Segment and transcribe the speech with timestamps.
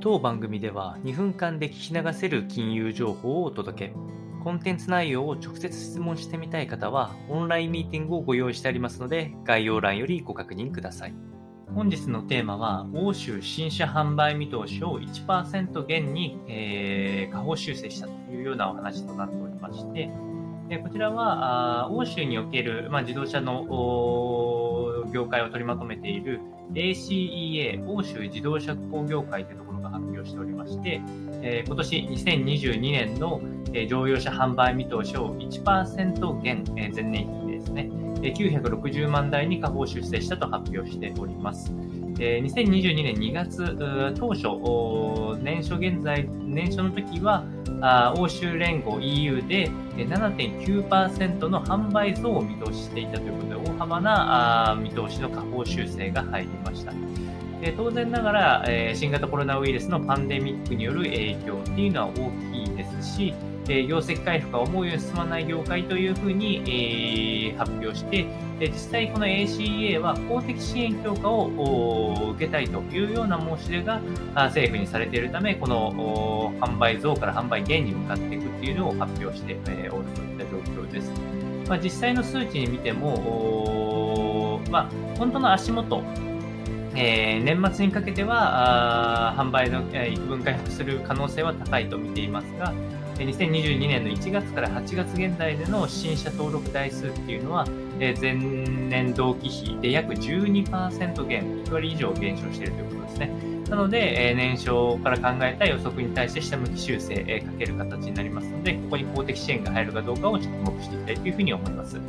[0.00, 3.94] 当番組では2分間で聞き流せる金融情報をお届け。
[4.44, 11.14] コンテンツ内容を直接質問してみたい方は、オンラインミーティングをご用意してありますので、概要欄よりご確認ください。
[11.74, 20.10] 本日のテーマは、欧州新車販売見通しを1%減に、えー、下方修正したというようなお話となっておりまして、
[20.70, 23.64] えこちらはあ欧州における、まあ、自動車の
[25.12, 26.40] 業界を取りまとめている
[26.74, 31.00] ACEA 欧州自動車工業会というところが発表しておりまして、
[31.42, 33.40] えー、今年2022年の、
[33.72, 37.88] えー、乗用車販売見通しを1%減、えー、前年比ですね、
[38.22, 41.72] えー、960万台に下方修正したと発表しております。
[42.20, 47.44] えー、2022年2月当初、年初現在、年初の時は、
[47.80, 56.92] あ欧州連合 EU で7.9%の販売増を見通ししていたということで、大幅なあ見通しの下方修正が入りました。
[57.60, 63.34] で当然ながら、え、新型コロナウイルスのパンデミックによる影響っていうのは大きいですし、
[63.68, 68.26] え業績回復が思うように進まない業界というふうに、え、発表して、
[68.58, 74.00] で実際この ACEA は公的支援強化をを受けたいというような申し出が
[74.34, 81.12] 政府にされているため、この販売増から販売減に向かっていくっていうのを発表しておるといった状況です。
[81.68, 86.02] まあ、実際の数値に見ても、まあ、本当の足元、
[86.94, 92.72] えー、年末にかけては販売の、えー、幾分回復する可能性は高いと見ていますが、
[93.24, 97.66] 2022年の1月から8月現在での新車登録台数っていうのは、
[97.98, 103.30] 前年同期比で約12%減、1割以上減少しているということですね。
[103.68, 112.00] なので、年少から考えた予測に対して下向き修正かける形になりますので、ここに公的支援が入るかどうかを着目していきたいというふうに思います。